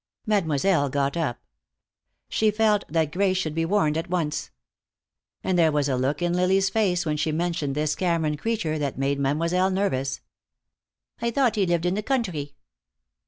[0.25, 1.43] Mademoiselle got up.
[2.27, 4.49] She felt that Grace should be warned at once.
[5.43, 8.97] And there was a look in Lily's face when she mentioned this Cameron creature that
[8.97, 10.21] made Mademoiselle nervous.
[11.21, 12.55] "I thought he lived in the country."